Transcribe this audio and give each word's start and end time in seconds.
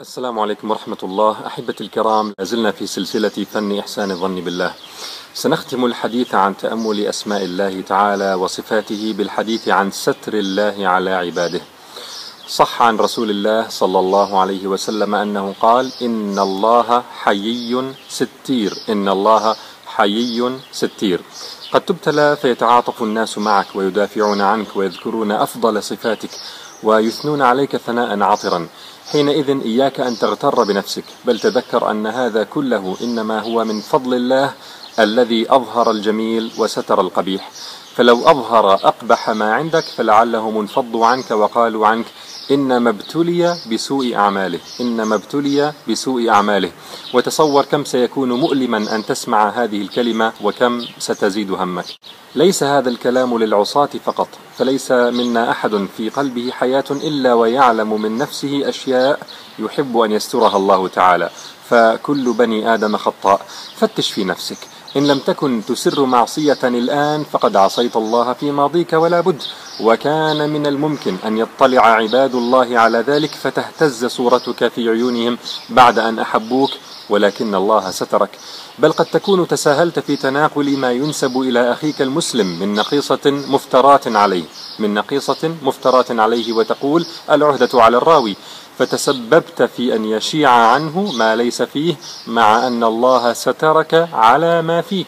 السلام 0.00 0.38
عليكم 0.38 0.70
ورحمة 0.70 0.96
الله. 1.02 1.46
أحبتي 1.46 1.84
الكرام 1.84 2.34
لازلنا 2.38 2.70
في 2.70 2.86
سلسلة 2.86 3.46
فن 3.52 3.78
إحسان 3.78 4.10
الظن 4.10 4.40
بالله. 4.40 4.72
سنختم 5.34 5.84
الحديث 5.84 6.34
عن 6.34 6.56
تأمل 6.56 7.06
أسماء 7.06 7.44
الله 7.44 7.80
تعالى 7.80 8.34
وصفاته 8.34 9.14
بالحديث 9.18 9.68
عن 9.68 9.90
ستر 9.90 10.34
الله 10.34 10.88
على 10.88 11.10
عباده. 11.10 11.60
صح 12.48 12.82
عن 12.82 12.96
رسول 12.96 13.30
الله 13.30 13.68
صلى 13.68 13.98
الله 13.98 14.40
عليه 14.40 14.66
وسلم 14.66 15.14
أنه 15.14 15.54
قال 15.60 15.92
إن 16.02 16.38
الله 16.38 17.02
حيي 17.22 17.92
ستير. 18.08 18.72
إن 18.88 19.08
الله 19.08 19.56
حيي 19.86 20.58
ستير. 20.72 21.20
قد 21.72 21.80
تبتلى 21.80 22.36
فيتعاطف 22.36 23.02
الناس 23.02 23.38
معك 23.38 23.66
ويدافعون 23.74 24.40
عنك 24.40 24.76
ويذكرون 24.76 25.32
أفضل 25.32 25.82
صفاتك. 25.82 26.30
ويثنون 26.82 27.42
عليك 27.42 27.76
ثناء 27.76 28.22
عطرا. 28.22 28.68
حينئذ 29.12 29.60
إياك 29.64 30.00
أن 30.00 30.18
تغتر 30.18 30.64
بنفسك. 30.64 31.04
بل 31.24 31.40
تذكر 31.40 31.90
أن 31.90 32.06
هذا 32.06 32.42
كله 32.44 32.96
إنما 33.02 33.40
هو 33.40 33.64
من 33.64 33.80
فضل 33.80 34.14
الله 34.14 34.52
الذي 34.98 35.46
أظهر 35.54 35.90
الجميل 35.90 36.50
وستر 36.58 37.00
القبيح. 37.00 37.50
فلو 37.96 38.22
أظهر 38.30 38.74
أقبح 38.74 39.30
ما 39.30 39.54
عندك 39.54 39.84
فلعلهم 39.84 40.58
انفضوا 40.58 41.06
عنك 41.06 41.30
وقالوا 41.30 41.86
عنك 41.86 42.06
إنما 42.50 42.90
ابتلي 42.90 43.56
بسوء 43.72 44.14
أعماله. 44.14 44.60
إنما 44.80 45.14
ابتلي 45.14 45.72
بسوء 45.88 46.28
أعماله. 46.28 46.72
وتصور 47.14 47.64
كم 47.64 47.84
سيكون 47.84 48.32
مؤلما 48.32 48.94
أن 48.94 49.06
تسمع 49.06 49.48
هذه 49.48 49.82
الكلمة 49.82 50.32
وكم 50.42 50.86
ستزيد 50.98 51.50
همك. 51.50 51.84
ليس 52.34 52.62
هذا 52.62 52.88
الكلام 52.88 53.38
للعصاة 53.38 53.88
فقط 54.04 54.28
فليس 54.58 54.90
منا 54.90 55.50
أحد 55.50 55.86
في 55.96 56.08
قلبه 56.08 56.50
حياة 56.50 56.84
إلا 56.90 57.34
ويعلم 57.34 58.02
من 58.02 58.18
نفسه 58.18 58.68
أشياء 58.68 59.20
يحب 59.58 59.98
أن 59.98 60.12
يسترها 60.12 60.56
الله 60.56 60.88
تعالى. 60.88 61.30
فكل 61.68 62.32
بني 62.32 62.74
آدم 62.74 62.96
خطاء 62.96 63.46
فتش 63.76 64.12
في 64.12 64.24
نفسك. 64.24 64.58
إن 64.96 65.06
لم 65.06 65.18
تكن 65.18 65.62
تسر 65.68 66.04
معصية 66.04 66.58
الآن 66.64 67.24
فقد 67.24 67.56
عصيت 67.56 67.96
الله 67.96 68.32
في 68.32 68.50
ماضيك 68.50 68.92
ولا 68.92 69.20
بد. 69.20 69.42
وكان 69.80 70.50
من 70.50 70.66
الممكن 70.66 71.16
أن 71.26 71.38
يطلع 71.38 71.86
عباد 71.86 72.34
الله 72.34 72.78
على 72.78 72.98
ذلك 72.98 73.34
فتهتز 73.34 74.04
صورتك 74.04 74.68
في 74.68 74.88
عيونهم 74.88 75.38
بعد 75.68 75.98
أن 75.98 76.18
أحبوك. 76.18 76.70
ولكن 77.10 77.54
الله 77.54 77.90
سترك. 77.90 78.38
بل 78.78 78.92
قد 78.92 79.06
تكون 79.06 79.48
تساهلت 79.48 79.98
في 79.98 80.16
تناقل 80.16 80.76
ما 80.76 80.92
ينسب 80.92 81.40
إلى 81.40 81.72
أخيك 81.72 82.02
المسلم 82.02 82.58
من 82.60 82.74
نقيصة 82.74 83.20
مفترات 83.26 84.08
عليه 84.08 84.44
من 84.78 84.94
نقيصة 84.94 85.54
مفترات 85.62 86.10
عليه 86.10 86.52
وتقول 86.52 87.06
العهدة 87.30 87.82
على 87.82 87.96
الراوي. 87.96 88.36
فتسببت 88.78 89.62
في 89.62 89.96
أن 89.96 90.04
يشيع 90.04 90.50
عنه 90.50 91.12
ما 91.12 91.36
ليس 91.36 91.62
فيه 91.62 91.96
مع 92.26 92.66
أن 92.66 92.84
الله 92.84 93.32
سترك 93.32 94.08
على 94.12 94.62
ما 94.62 94.80
فيك. 94.80 95.06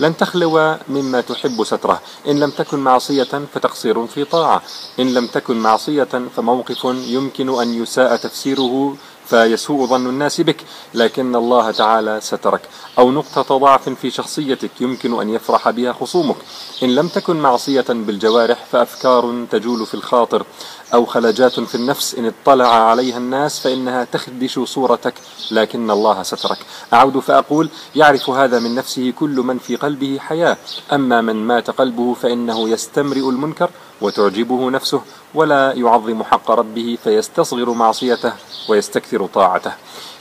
لن 0.00 0.16
تخلو 0.16 0.76
مما 0.88 1.20
تحب 1.20 1.64
ستره. 1.64 2.00
إن 2.28 2.40
لم 2.40 2.50
تكن 2.50 2.78
معصية 2.78 3.42
فتقصير 3.54 4.06
في 4.06 4.24
طاعة. 4.24 4.62
إن 5.00 5.14
لم 5.14 5.26
تكن 5.26 5.56
معصية 5.58 6.08
فموقف 6.36 6.84
يمكن 6.84 7.60
أن 7.60 7.82
يساء 7.82 8.16
تفسيره 8.16 8.96
فيسوء 9.26 9.86
ظن 9.86 10.06
الناس 10.06 10.40
بك 10.40 10.64
لكن 10.94 11.36
الله 11.36 11.70
تعالى 11.70 12.20
سترك. 12.20 12.60
أو 12.98 13.10
نقطة 13.10 13.58
ضعف 13.58 13.88
في 13.88 14.10
شخصيتك 14.10 14.70
يمكن 14.80 15.20
أن 15.20 15.30
يفرح 15.30 15.70
بها 15.70 15.92
خصومك. 15.92 16.36
إن 16.82 16.94
لم 16.94 17.08
تكن 17.08 17.36
معصية 17.36 17.84
بالجوارح 17.88 18.64
فأفكار 18.72 19.46
تجول 19.50 19.86
في 19.86 19.94
الخاطر. 19.94 20.46
أو 20.94 21.06
خلجات 21.06 21.60
في 21.60 21.74
النفس 21.74 22.14
إن 22.14 22.32
اطلع 22.42 22.88
عليها 22.90 23.16
الناس 23.16 23.60
فإنها 23.60 24.04
تخدش 24.04 24.58
صورتك 24.58 25.14
لكن 25.50 25.90
الله 25.90 26.22
سترك. 26.22 26.58
أعود 26.92 27.18
فأقول 27.18 27.68
يعرف 27.96 28.30
هذا 28.30 28.58
من 28.58 28.74
نفسه 28.74 29.10
كل 29.10 29.36
من 29.36 29.58
في 29.58 29.76
قلبه 29.76 30.18
حياة. 30.18 30.56
أما 30.92 31.20
من 31.20 31.36
مات 31.36 31.70
قلبه 31.70 32.14
فإنه 32.14 32.68
يستمرئ 32.68 33.28
المنكر 33.28 33.70
وتعجبه 34.00 34.70
نفسه 34.70 35.00
ولا 35.34 35.72
يعظم 35.72 36.22
حق 36.22 36.50
ربه 36.50 36.98
فيستصغر 37.04 37.70
معصيته 37.70 38.32
ويستكثر 38.68 39.26
طاعته. 39.26 39.72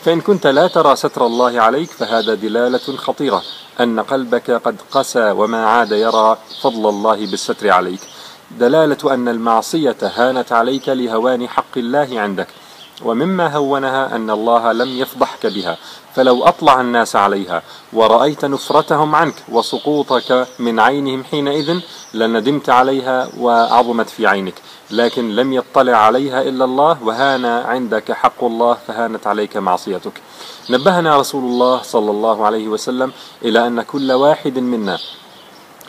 فإن 0.04 0.22
كنت 0.22 0.48
لا 0.48 0.68
ترى 0.68 0.96
ستر 0.96 1.26
الله 1.26 1.62
عليك 1.62 1.90
فهذا 1.90 2.34
دلالة 2.34 2.98
خطيرة 2.98 3.44
أن 3.80 4.00
قلبك 4.00 4.52
قد 4.52 4.76
قسى 4.92 5.32
وما 5.32 5.66
عاد 5.66 5.92
يرى 5.92 6.38
فضل 6.62 6.90
الله 6.90 7.26
بالستر 7.26 7.70
عليك. 7.70 8.00
دلالة 8.60 9.14
أن 9.14 9.28
المعصية 9.28 9.98
هانت 10.02 10.52
عليك 10.52 10.90
لهوان 10.90 11.48
حق 11.48 11.78
الله 11.78 12.10
عندك. 12.20 12.48
ومما 13.04 13.56
هونها 13.56 14.16
أن 14.16 14.30
الله 14.30 14.72
لم 14.72 14.90
يفضحك 14.90 15.46
بها 15.46 15.78
فلو 16.16 16.44
أطلع 16.44 16.82
الناس 16.82 17.16
عليها 17.16 17.62
ورأيت 17.94 18.46
نفرتهم 18.46 19.16
عنك 19.16 19.36
وسقوطك 19.50 20.48
من 20.60 20.80
عينهم 20.80 21.24
حينئذ 21.24 21.80
لندمت 22.14 22.70
عليها 22.70 23.30
وعظمت 23.40 24.10
في 24.10 24.28
عينك 24.28 24.54
لكن 24.92 25.36
لم 25.36 25.54
يطلع 25.54 25.98
عليها 25.98 26.42
إلا 26.42 26.66
الله 26.66 27.04
وهان 27.04 27.46
عندك 27.46 28.12
حق 28.12 28.44
الله 28.44 28.78
فهانت 28.88 29.28
عليك 29.28 29.58
معصيتك. 29.58 30.22
نبهنا 30.70 31.18
رسول 31.18 31.44
الله 31.44 31.82
صلى 31.82 32.12
الله 32.12 32.46
عليه 32.46 32.68
وسلم 32.68 33.12
إلى 33.46 33.68
أن 33.68 33.82
كل 33.82 34.12
واحد 34.12 34.60
منا 34.60 34.98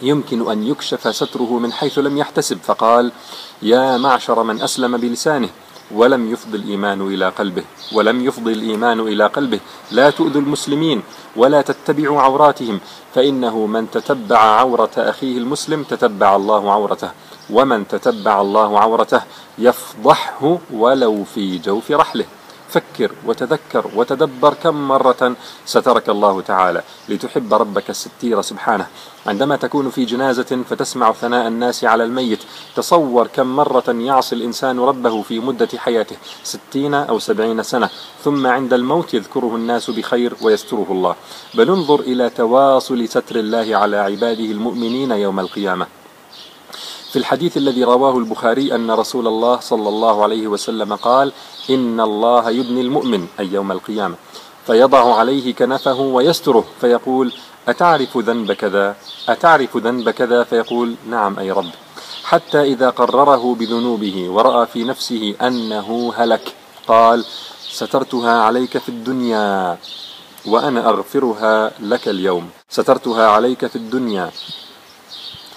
يمكن 0.03 0.50
أن 0.50 0.66
يكشف 0.66 1.16
ستره 1.16 1.59
من 1.59 1.72
حيث 1.72 1.99
لم 1.99 2.19
يحتسب 2.19 2.59
فقال 2.62 3.12
يا 3.62 3.97
معشر 3.97 4.43
من 4.43 4.62
أسلم 4.62 4.97
بلسانه 4.97 5.49
ولم 5.91 6.33
يفض 6.33 6.55
الإيمان 6.55 7.01
إلى 7.01 7.29
قلبه 7.29 7.65
ولم 7.93 8.25
يفض 8.25 8.49
الإيمان 8.49 9.01
إلى 9.01 9.27
قلبه. 9.27 9.61
لا 9.91 10.11
تؤذوا 10.11 10.43
المسلمين 10.43 11.03
ولا 11.37 11.63
تتبعوا 11.63 12.21
عوراتهم 12.21 12.81
فإنه 13.15 13.67
من 13.67 13.91
تتبع 13.91 14.39
عورة 14.39 14.91
أخيه 14.97 15.39
المسلم 15.39 15.83
تتبع 15.83 16.37
الله 16.37 16.73
عورته 16.73 17.11
ومن 17.51 17.89
تتبع 17.89 18.41
الله 18.41 18.81
عورته 18.81 19.23
يفضحه 19.59 20.59
ولو 20.73 21.25
في 21.25 21.59
جوف 21.59 21.91
رحله. 21.91 22.25
فكر 22.69 23.12
وتذكر 23.27 23.91
وتدبر 23.94 24.54
كم 24.54 24.88
مرة 24.88 25.37
سترك 25.66 26.09
الله 26.09 26.41
تعالى. 26.41 26.82
لتحب 27.09 27.54
ربك 27.54 27.91
الستير 27.91 28.43
سبحانه. 28.43 28.87
عندما 29.27 29.56
تكون 29.56 29.91
في 29.91 30.04
جنازة 30.04 30.62
فتسمع 30.71 31.12
ثناء 31.12 31.49
الناس 31.49 31.84
على 31.84 32.04
الميت 32.04 32.38
تصور 32.77 33.27
كم 33.27 33.56
مرة 33.56 33.84
يعصي 33.88 34.34
الإنسان 34.34 34.78
ربه 34.78 35.22
في 35.22 35.41
مدة 35.41 35.69
حياته 35.77 36.16
ستين 36.43 36.94
أو 36.94 37.19
سبعين 37.19 37.62
سنة. 37.62 37.91
ثم 38.25 38.47
عند 38.47 38.72
الموت 38.72 39.15
يذكره 39.15 39.56
الناس 39.56 39.91
بخير 39.91 40.37
ويستره 40.43 40.87
الله. 40.91 41.15
بل 41.54 41.71
انظر 41.71 42.00
إلى 42.00 42.31
تواصل 42.31 43.09
ستر 43.09 43.37
الله 43.37 43.77
على 43.77 43.97
عباده 43.97 44.44
المؤمنين 44.44 45.10
يوم 45.10 45.41
القيامة. 45.41 45.87
في 47.16 47.21
الحديث 47.21 47.56
الذي 47.56 47.84
رواه 47.84 48.19
البخاري 48.19 48.75
أن 48.75 48.91
رسول 48.91 49.27
الله 49.27 49.60
صلى 49.60 49.88
الله 49.88 50.22
عليه 50.22 50.47
وسلم 50.49 50.94
قال 50.94 51.32
إن 51.71 52.00
الله 52.00 52.50
يبني 52.50 52.81
المؤمن 52.81 53.27
أي 53.41 53.47
يوم 53.53 53.72
القيامة. 53.72 54.15
فيضع 54.66 55.15
عليه 55.15 55.54
كنفه 55.54 56.00
ويستره 56.00 56.65
فيقول 56.81 57.32
أتعرف 57.69 58.16
ذنب 58.16 58.53
كذا؟ 58.53 58.97
أتعرف 59.28 59.77
ذنب 59.77 60.10
كذا؟ 60.10 60.44
فيقول 60.44 60.94
نعم 61.09 61.38
أي 61.38 61.50
رب. 61.50 61.71
حتى 62.25 62.62
إذا 62.62 62.91
قرره 62.91 63.54
بذنوبه 63.54 64.31
ورأى 64.31 64.66
في 64.66 64.84
نفسه 64.84 65.34
أنه 65.43 66.12
هلك 66.16 66.54
قال 66.88 67.25
سترتها 67.71 68.43
عليك 68.43 68.78
في 68.78 68.88
الدنيا 68.88 69.78
وأنا 70.47 70.88
أغفرها 70.88 71.72
لك 71.81 72.09
اليوم. 72.09 72.50
سترتها 72.69 73.27
عليك 73.28 73.66
في 73.66 73.77
الدنيا 73.77 74.31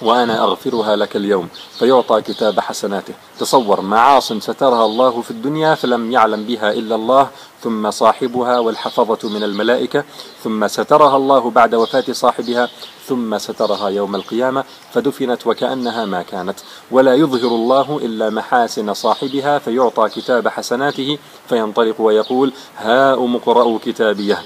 وأنا 0.02 0.44
أغفرها 0.44 0.96
لك 0.96 1.16
اليوم 1.16 1.48
فيعطى 1.80 2.22
كتاب 2.22 2.60
حسناته. 2.60 3.14
تصور 3.40 3.82
معاص 3.82 4.34
سترها 4.34 4.86
الله 4.86 5.22
في 5.22 5.32
الدنيا 5.32 5.76
فلم 5.76 6.12
يعلم 6.12 6.44
بها 6.44 6.72
إلا 6.72 6.96
الله 6.96 7.30
ثم 7.64 7.92
صاحبها 7.92 8.60
والحفظة 8.60 9.30
من 9.30 9.44
الملائكة 9.44 10.04
ثم 10.44 10.68
سترها 10.68 11.18
الله 11.18 11.50
بعد 11.50 11.76
وفاة 11.76 12.04
صاحبها 12.12 12.70
ثم 13.08 13.38
سترها 13.38 13.90
يوم 13.90 14.16
القيامة 14.16 14.64
فدفنت 14.94 15.48
وكأنها 15.48 16.06
ما 16.06 16.22
كانت. 16.22 16.60
ولا 16.92 17.16
يظهر 17.16 17.48
الله 17.48 18.00
إلا 18.04 18.30
محاسن 18.30 18.94
صاحبها 18.94 19.60
فيعطى 19.60 20.10
كتاب 20.10 20.48
حسناته 20.48 21.18
فينطلق 21.50 22.02
ويقول 22.02 22.54
هاؤم 22.78 23.36
اقرأوا 23.36 23.80
كتابيه. 23.86 24.42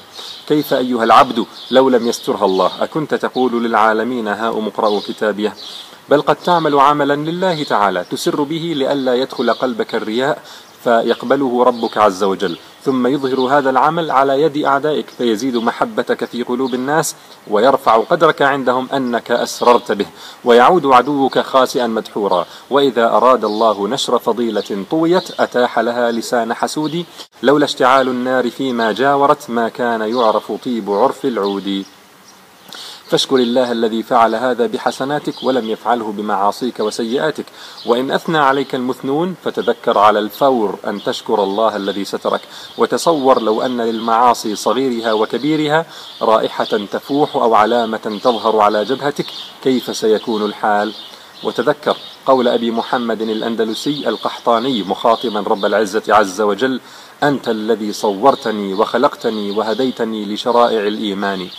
كيف 0.48 0.74
أيها 0.74 1.04
العبد 1.04 1.46
لو 1.72 1.90
لم 1.90 2.08
يسترها 2.08 2.46
الله؟ 2.46 2.72
أكنت 2.84 3.16
تقول 3.16 3.64
للعالمين 3.64 4.28
هاؤم 4.28 4.68
اقرأوا 4.68 5.00
كتابيه. 5.08 5.54
بل 6.10 6.22
قد 6.22 6.36
تعمل 6.36 6.80
عملا 6.80 7.16
لله 7.16 7.64
تعالى 7.64 8.06
تسر 8.12 8.44
به 8.44 8.74
لئلا 8.76 9.16
يدخل 9.16 9.54
قلبك 9.54 9.96
الرياء 9.96 10.44
فيقبله 10.84 11.64
ربك 11.64 11.98
عز 11.98 12.24
وجل. 12.24 12.58
ثم 12.84 13.08
يظهر 13.08 13.40
هذا 13.40 13.70
العمل 13.70 14.12
على 14.12 14.42
يد 14.42 14.58
أعدائك 14.66 15.06
فيزيد 15.18 15.56
محبتك 15.58 16.26
في 16.26 16.44
قلوب 16.44 16.74
الناس 16.74 17.16
ويرفع 17.48 17.98
قدرك 17.98 18.42
عندهم 18.42 18.88
أنك 18.94 19.32
أسررت 19.32 19.92
به 19.92 20.06
ويعود 20.46 20.86
عدوك 20.86 21.40
خاسئا 21.40 21.88
مدحورا. 21.88 22.46
وإذا 22.70 23.06
أراد 23.06 23.46
الله 23.46 23.88
نشر 23.88 24.20
فضيلة 24.20 24.86
طويت 24.92 25.40
أتاح 25.40 25.80
لها 25.80 26.12
لسان 26.12 26.54
حسود 26.54 27.06
لولا 27.44 27.66
اشتعال 27.66 28.08
النار 28.08 28.50
فيما 28.50 28.92
جاورت 28.92 29.50
ما 29.50 29.70
كان 29.70 30.02
يعرف 30.02 30.52
طيب 30.66 30.92
عرف 30.92 31.26
العود. 31.26 31.86
فاشكر 33.08 33.36
الله 33.36 33.72
الذي 33.72 34.04
فعل 34.04 34.36
هذا 34.36 34.68
بحسناتك 34.68 35.44
ولم 35.44 35.70
يفعله 35.70 36.12
بمعاصيك 36.12 36.80
وسيئاتك. 36.80 37.46
وإن 37.86 38.12
أثنى 38.12 38.38
عليك 38.38 38.76
المثنون 38.76 39.36
فتذكر 39.44 39.98
على 39.98 40.20
الفور 40.20 40.80
أن 40.88 41.04
تشكر 41.04 41.44
الله 41.44 41.76
الذي 41.76 42.06
سترك. 42.06 42.42
وتصور 42.78 43.42
لو 43.42 43.62
أن 43.62 43.82
للمعاصي 43.82 44.56
صغيرها 44.56 45.14
وكبيرها 45.14 45.86
رائحة 46.22 46.64
تفوح 46.64 47.36
أو 47.36 47.56
علامة 47.56 48.20
تظهر 48.24 48.60
على 48.60 48.86
جبهتك 48.86 49.26
كيف 49.64 49.98
سيكون 49.98 50.46
الحال؟ 50.46 50.94
وتذكر 51.44 51.98
قول 52.26 52.48
أبي 52.48 52.72
محمد 52.72 53.22
الأندلسي 53.22 54.10
القحطاني 54.10 54.84
مخاطبا 54.84 55.40
رب 55.40 55.66
العزة 55.66 56.04
عز 56.10 56.42
وجل 56.42 56.82
أنت 57.24 57.50
الذي 57.50 57.94
صورتني 57.94 58.74
وخلقتني 58.74 59.52
وهديتني 59.52 60.26
لشرائع 60.26 60.88
الإيمان. 60.88 61.50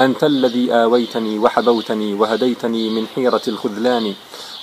أنت 0.00 0.24
الذي 0.24 0.72
آويتني 0.72 1.38
وحبوتني 1.38 2.14
وهديتني 2.14 2.90
من 2.90 3.06
حيرة 3.14 3.42
الخذلان 3.48 4.14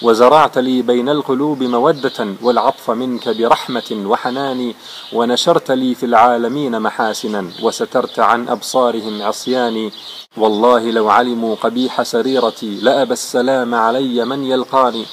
وزرعت 0.02 0.58
لي 0.58 0.81
بين 0.81 1.10
القلوب 1.10 1.64
مودة 1.64 2.36
والعطف 2.42 2.92
منك 2.92 3.30
برحمة 3.30 4.04
وحنان 4.06 4.74
ونشرت 5.14 5.72
لي 5.72 5.96
في 5.96 6.06
العالمين 6.06 6.81
محاسنا 6.81 7.52
وسترت 7.64 8.20
عن 8.20 8.50
أبصارهم 8.50 9.22
عصياني 9.22 9.92
والله 10.38 10.92
لو 10.92 11.10
علموا 11.10 11.56
قبيح 11.56 12.04
سريرتي 12.04 12.80
لأبى 12.81 13.14
السلام 13.14 13.76
علي 13.76 14.26
من 14.26 14.44
يلقاني. 14.44 15.06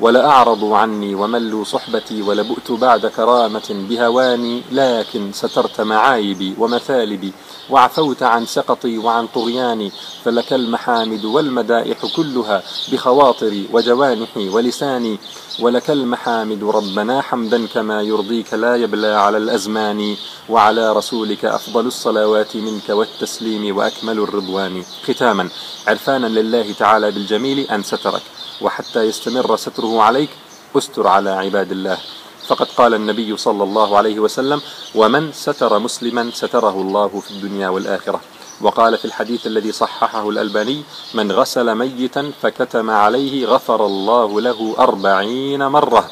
ولأعرضوا 0.00 0.76
عني 0.76 1.14
وملوا 1.14 1.64
صحبتي 1.64 2.22
ولبؤت 2.22 2.72
بعد 2.72 3.06
كرامة 3.06 3.86
بهواني 3.88 4.62
لكن 4.72 5.32
سترت 5.32 5.80
معايبي 5.80 6.54
ومثالبي 6.58 7.32
وعفوت 7.70 8.22
عن 8.22 8.46
سقطي 8.46 8.98
وعن 8.98 9.26
طغياني 9.26 9.92
فلك 10.24 10.52
المحامد 10.52 11.24
والمدائح 11.24 11.98
كلها 12.16 12.62
بخواطري 12.92 13.66
وجوانحي 13.72 14.48
ولساني 14.48 15.18
ولك 15.60 15.90
المحامد 15.90 16.64
ربنا 16.64 17.20
حمدا 17.22 17.66
كما 17.66 18.02
يرضيك 18.02 18.54
لا 18.54 18.76
يبلى 18.76 19.06
على 19.14 19.36
الأزمان 19.38 20.16
وعلى 20.48 20.92
رسولك 20.92 21.44
أفضل 21.44 21.86
الصلوات 21.86 22.56
منك 22.56 22.88
والتسليم 22.88 23.76
وأكمل 23.76 24.18
الرضوان. 24.18 24.82
ختاما 25.06 25.48
عرفانا 25.86 26.26
لله 26.26 26.72
تعالى 26.72 27.10
بالجميل 27.10 27.58
أن 27.58 27.82
سترك. 27.82 28.22
وحتى 28.60 29.02
يستمر 29.02 29.56
ستره 29.56 30.02
عليك 30.02 30.30
استر 30.76 31.06
على 31.06 31.30
عباد 31.30 31.72
الله. 31.72 31.98
فقد 32.46 32.66
قال 32.66 32.94
النبي 32.94 33.36
صلى 33.36 33.64
الله 33.64 33.96
عليه 33.96 34.20
وسلم 34.20 34.60
ومن 34.94 35.32
ستر 35.32 35.78
مسلما 35.78 36.30
ستره 36.34 36.80
الله 36.80 37.20
في 37.20 37.30
الدنيا 37.30 37.68
والآخرة. 37.68 38.20
وقال 38.60 38.98
في 38.98 39.04
الحديث 39.04 39.46
الذي 39.46 39.72
صححه 39.72 40.28
الألباني 40.28 40.82
من 41.14 41.32
غسل 41.32 41.74
ميتا 41.74 42.32
فكتم 42.42 42.90
عليه 42.90 43.46
غفر 43.46 43.86
الله 43.86 44.40
له 44.40 44.74
أربعين 44.78 45.66
مرة. 45.66 46.10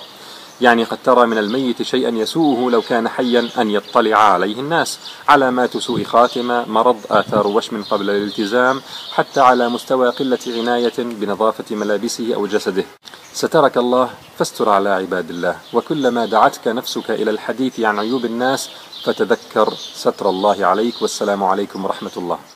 يعني 0.61 0.85
قد 0.85 0.99
ترى 1.05 1.27
من 1.27 1.39
الميت 1.39 1.83
شيئا 1.83 2.11
يسوءه 2.11 2.71
لو 2.71 2.83
كان 2.83 3.09
حيا 3.09 3.49
أن 3.59 3.71
يطلع 3.71 4.19
عليه 4.19 4.61
الناس 4.61 4.99
علامات 5.29 5.77
سوء 5.77 6.05
خاتمة 6.05 6.65
مرض 6.69 6.97
آثار 7.11 7.47
وشم 7.47 7.83
قبل 7.83 8.11
الالتزام 8.11 8.81
حتى 9.13 9.41
على 9.41 9.69
مستوى 9.69 10.09
قلة 10.09 10.39
عناية 10.47 10.99
بنظافة 10.99 11.77
ملابسه 11.77 12.35
أو 12.35 12.47
جسده. 12.47 12.85
سترك 13.33 13.77
الله 13.77 14.11
فاستر 14.39 14.69
على 14.69 14.91
عباد 14.91 15.31
الله 15.31 15.57
وكلما 15.73 16.27
دعتك 16.27 16.69
نفسك 16.69 17.11
إلى 17.11 17.31
الحديث 17.31 17.81
عن 17.81 17.99
عيوب 17.99 18.25
الناس 18.25 18.71
فتذكر 19.05 19.75
ستر 19.95 20.31
الله 20.31 20.67
عليك 20.67 21.03
والسلام 21.03 21.45
عليكم 21.45 21.85
ورحمة 21.85 22.15
الله. 22.17 22.39